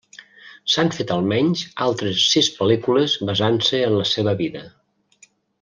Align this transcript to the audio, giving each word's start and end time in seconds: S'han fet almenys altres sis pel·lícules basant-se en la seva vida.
S'han 0.75 0.87
fet 0.99 1.13
almenys 1.15 1.61
altres 1.89 2.25
sis 2.31 2.49
pel·lícules 2.57 3.15
basant-se 3.31 3.85
en 3.91 3.97
la 4.03 4.11
seva 4.17 4.39
vida. 4.45 4.69